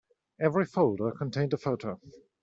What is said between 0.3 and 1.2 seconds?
Every folder